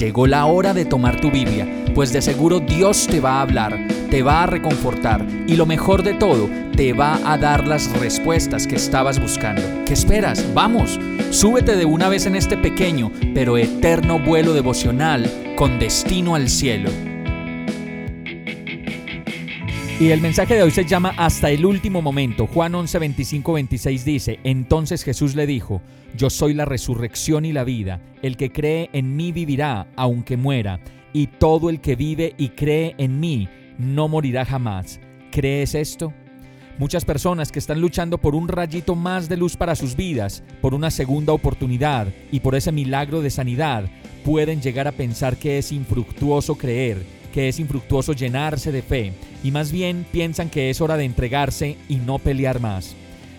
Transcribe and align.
Llegó 0.00 0.26
la 0.26 0.46
hora 0.46 0.72
de 0.72 0.86
tomar 0.86 1.20
tu 1.20 1.30
Biblia, 1.30 1.68
pues 1.94 2.10
de 2.10 2.22
seguro 2.22 2.58
Dios 2.58 3.06
te 3.06 3.20
va 3.20 3.32
a 3.32 3.42
hablar, 3.42 3.86
te 4.08 4.22
va 4.22 4.44
a 4.44 4.46
reconfortar 4.46 5.26
y 5.46 5.56
lo 5.56 5.66
mejor 5.66 6.02
de 6.02 6.14
todo, 6.14 6.48
te 6.74 6.94
va 6.94 7.20
a 7.30 7.36
dar 7.36 7.68
las 7.68 7.92
respuestas 8.00 8.66
que 8.66 8.76
estabas 8.76 9.20
buscando. 9.20 9.60
¿Qué 9.84 9.92
esperas? 9.92 10.54
Vamos, 10.54 10.98
súbete 11.28 11.76
de 11.76 11.84
una 11.84 12.08
vez 12.08 12.24
en 12.24 12.34
este 12.34 12.56
pequeño 12.56 13.12
pero 13.34 13.58
eterno 13.58 14.18
vuelo 14.18 14.54
devocional 14.54 15.30
con 15.54 15.78
destino 15.78 16.34
al 16.34 16.48
cielo. 16.48 17.09
Y 20.00 20.12
el 20.12 20.22
mensaje 20.22 20.54
de 20.54 20.62
hoy 20.62 20.70
se 20.70 20.86
llama 20.86 21.12
Hasta 21.18 21.50
el 21.50 21.66
último 21.66 22.00
momento. 22.00 22.46
Juan 22.46 22.74
11, 22.74 22.98
25, 23.00 23.52
26 23.52 24.04
dice, 24.06 24.40
Entonces 24.44 25.04
Jesús 25.04 25.34
le 25.34 25.46
dijo, 25.46 25.82
Yo 26.16 26.30
soy 26.30 26.54
la 26.54 26.64
resurrección 26.64 27.44
y 27.44 27.52
la 27.52 27.64
vida, 27.64 28.00
el 28.22 28.38
que 28.38 28.50
cree 28.50 28.88
en 28.94 29.14
mí 29.14 29.30
vivirá, 29.30 29.88
aunque 29.96 30.38
muera, 30.38 30.80
y 31.12 31.26
todo 31.26 31.68
el 31.68 31.82
que 31.82 31.96
vive 31.96 32.34
y 32.38 32.48
cree 32.48 32.94
en 32.96 33.20
mí 33.20 33.50
no 33.76 34.08
morirá 34.08 34.46
jamás. 34.46 35.00
¿Crees 35.30 35.74
esto? 35.74 36.14
Muchas 36.78 37.04
personas 37.04 37.52
que 37.52 37.58
están 37.58 37.82
luchando 37.82 38.16
por 38.16 38.34
un 38.34 38.48
rayito 38.48 38.94
más 38.94 39.28
de 39.28 39.36
luz 39.36 39.54
para 39.58 39.76
sus 39.76 39.96
vidas, 39.96 40.42
por 40.62 40.72
una 40.72 40.90
segunda 40.90 41.34
oportunidad 41.34 42.08
y 42.32 42.40
por 42.40 42.54
ese 42.54 42.72
milagro 42.72 43.20
de 43.20 43.28
sanidad, 43.28 43.84
pueden 44.24 44.62
llegar 44.62 44.88
a 44.88 44.92
pensar 44.92 45.36
que 45.36 45.58
es 45.58 45.72
infructuoso 45.72 46.54
creer 46.54 47.19
que 47.30 47.48
es 47.48 47.58
infructuoso 47.58 48.12
llenarse 48.12 48.72
de 48.72 48.82
fe 48.82 49.12
y 49.42 49.50
más 49.50 49.72
bien 49.72 50.06
piensan 50.10 50.50
que 50.50 50.70
es 50.70 50.80
hora 50.80 50.96
de 50.96 51.04
entregarse 51.04 51.76
y 51.88 51.96
no 51.96 52.18
pelear 52.18 52.60
más. 52.60 52.94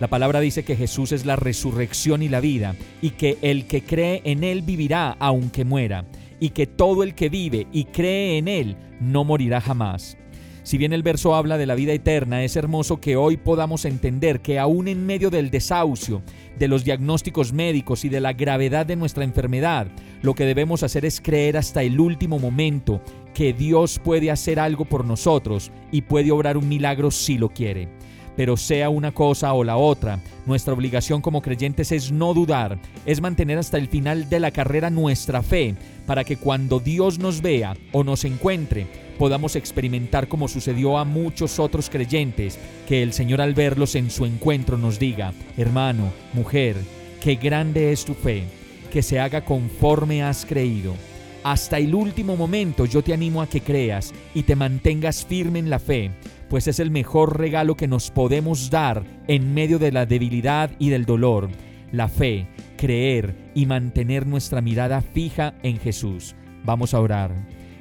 La 0.00 0.08
palabra 0.08 0.40
dice 0.40 0.64
que 0.64 0.76
Jesús 0.76 1.12
es 1.12 1.24
la 1.24 1.36
resurrección 1.36 2.22
y 2.22 2.28
la 2.28 2.40
vida 2.40 2.74
y 3.00 3.10
que 3.10 3.38
el 3.40 3.66
que 3.66 3.82
cree 3.82 4.20
en 4.24 4.44
Él 4.44 4.62
vivirá 4.62 5.16
aunque 5.18 5.64
muera 5.64 6.04
y 6.38 6.50
que 6.50 6.66
todo 6.66 7.02
el 7.02 7.14
que 7.14 7.30
vive 7.30 7.66
y 7.72 7.84
cree 7.84 8.36
en 8.36 8.48
Él 8.48 8.76
no 9.00 9.24
morirá 9.24 9.60
jamás. 9.60 10.18
Si 10.66 10.78
bien 10.78 10.92
el 10.92 11.04
verso 11.04 11.36
habla 11.36 11.58
de 11.58 11.66
la 11.66 11.76
vida 11.76 11.92
eterna, 11.92 12.42
es 12.42 12.56
hermoso 12.56 13.00
que 13.00 13.14
hoy 13.14 13.36
podamos 13.36 13.84
entender 13.84 14.40
que 14.40 14.58
aún 14.58 14.88
en 14.88 15.06
medio 15.06 15.30
del 15.30 15.48
desahucio, 15.48 16.22
de 16.58 16.66
los 16.66 16.82
diagnósticos 16.82 17.52
médicos 17.52 18.04
y 18.04 18.08
de 18.08 18.20
la 18.20 18.32
gravedad 18.32 18.84
de 18.84 18.96
nuestra 18.96 19.22
enfermedad, 19.22 19.86
lo 20.22 20.34
que 20.34 20.44
debemos 20.44 20.82
hacer 20.82 21.04
es 21.04 21.20
creer 21.20 21.56
hasta 21.56 21.84
el 21.84 22.00
último 22.00 22.40
momento 22.40 23.00
que 23.32 23.52
Dios 23.52 24.00
puede 24.02 24.32
hacer 24.32 24.58
algo 24.58 24.84
por 24.86 25.04
nosotros 25.04 25.70
y 25.92 26.02
puede 26.02 26.32
obrar 26.32 26.56
un 26.56 26.68
milagro 26.68 27.12
si 27.12 27.38
lo 27.38 27.48
quiere. 27.48 27.88
Pero 28.36 28.56
sea 28.56 28.88
una 28.88 29.12
cosa 29.14 29.52
o 29.52 29.62
la 29.62 29.76
otra, 29.76 30.18
nuestra 30.46 30.72
obligación 30.74 31.20
como 31.20 31.42
creyentes 31.42 31.92
es 31.92 32.12
no 32.12 32.32
dudar, 32.32 32.78
es 33.04 33.20
mantener 33.20 33.58
hasta 33.58 33.78
el 33.78 33.88
final 33.88 34.28
de 34.28 34.40
la 34.40 34.50
carrera 34.50 34.90
nuestra 34.90 35.42
fe, 35.42 35.74
para 36.06 36.24
que 36.24 36.36
cuando 36.36 36.80
Dios 36.80 37.18
nos 37.18 37.42
vea 37.42 37.76
o 37.92 38.04
nos 38.04 38.24
encuentre, 38.24 38.86
podamos 39.18 39.56
experimentar 39.56 40.28
como 40.28 40.48
sucedió 40.48 40.98
a 40.98 41.04
muchos 41.04 41.58
otros 41.58 41.90
creyentes, 41.90 42.58
que 42.86 43.02
el 43.02 43.12
Señor 43.12 43.40
al 43.40 43.54
verlos 43.54 43.94
en 43.94 44.10
su 44.10 44.24
encuentro 44.24 44.78
nos 44.78 44.98
diga, 44.98 45.32
hermano, 45.56 46.12
mujer, 46.32 46.76
qué 47.20 47.36
grande 47.36 47.92
es 47.92 48.04
tu 48.04 48.14
fe, 48.14 48.44
que 48.92 49.02
se 49.02 49.18
haga 49.18 49.44
conforme 49.44 50.22
has 50.22 50.46
creído. 50.46 50.94
Hasta 51.42 51.78
el 51.78 51.94
último 51.94 52.36
momento 52.36 52.86
yo 52.86 53.02
te 53.02 53.14
animo 53.14 53.40
a 53.40 53.46
que 53.46 53.60
creas 53.60 54.12
y 54.34 54.42
te 54.42 54.56
mantengas 54.56 55.24
firme 55.24 55.60
en 55.60 55.70
la 55.70 55.78
fe, 55.78 56.10
pues 56.48 56.68
es 56.68 56.80
el 56.80 56.90
mejor 56.90 57.38
regalo 57.38 57.76
que 57.76 57.88
nos 57.88 58.10
podemos 58.10 58.70
dar 58.70 59.04
en 59.28 59.54
medio 59.54 59.78
de 59.78 59.92
la 59.92 60.06
debilidad 60.06 60.70
y 60.78 60.90
del 60.90 61.04
dolor. 61.04 61.48
La 61.92 62.08
fe, 62.08 62.48
creer 62.76 63.34
y 63.54 63.66
mantener 63.66 64.26
nuestra 64.26 64.60
mirada 64.60 65.00
fija 65.00 65.54
en 65.62 65.78
Jesús. 65.78 66.34
Vamos 66.64 66.94
a 66.94 67.00
orar. 67.00 67.32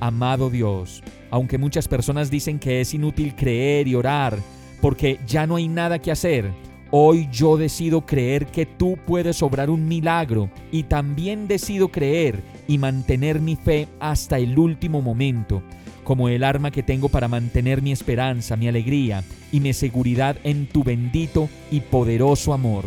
Amado 0.00 0.50
Dios, 0.50 1.02
aunque 1.30 1.58
muchas 1.58 1.88
personas 1.88 2.30
dicen 2.30 2.58
que 2.58 2.80
es 2.80 2.92
inútil 2.92 3.34
creer 3.34 3.88
y 3.88 3.94
orar, 3.94 4.38
porque 4.80 5.18
ya 5.26 5.46
no 5.46 5.56
hay 5.56 5.68
nada 5.68 5.98
que 5.98 6.12
hacer, 6.12 6.52
Hoy 6.92 7.28
yo 7.32 7.56
decido 7.56 8.06
creer 8.06 8.46
que 8.46 8.64
tú 8.64 8.96
puedes 9.06 9.42
obrar 9.42 9.70
un 9.70 9.88
milagro 9.88 10.50
y 10.70 10.84
también 10.84 11.48
decido 11.48 11.88
creer 11.88 12.40
y 12.68 12.78
mantener 12.78 13.40
mi 13.40 13.56
fe 13.56 13.88
hasta 13.98 14.38
el 14.38 14.56
último 14.56 15.02
momento, 15.02 15.64
como 16.06 16.28
el 16.28 16.44
arma 16.44 16.70
que 16.70 16.84
tengo 16.84 17.08
para 17.08 17.26
mantener 17.26 17.82
mi 17.82 17.90
esperanza, 17.90 18.56
mi 18.56 18.68
alegría 18.68 19.24
y 19.50 19.58
mi 19.58 19.72
seguridad 19.72 20.36
en 20.44 20.68
tu 20.68 20.84
bendito 20.84 21.48
y 21.68 21.80
poderoso 21.80 22.52
amor. 22.52 22.84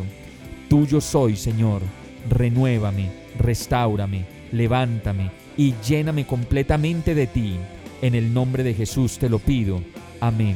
Tuyo 0.70 1.02
soy, 1.02 1.36
Señor. 1.36 1.82
Renuévame, 2.30 3.12
restáurame, 3.38 4.24
levántame 4.54 5.32
y 5.58 5.74
lléname 5.86 6.26
completamente 6.26 7.14
de 7.14 7.28
ti. 7.28 7.58
En 8.02 8.16
el 8.16 8.34
nombre 8.34 8.64
de 8.64 8.74
Jesús 8.74 9.20
te 9.20 9.28
lo 9.28 9.40
pido. 9.40 9.82
Amén. 10.22 10.56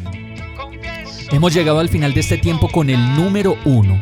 Hemos 1.33 1.53
llegado 1.53 1.79
al 1.79 1.89
final 1.89 2.13
de 2.13 2.21
este 2.21 2.37
tiempo 2.37 2.69
con 2.69 2.89
el 2.89 3.15
número 3.17 3.57
uno. 3.65 4.01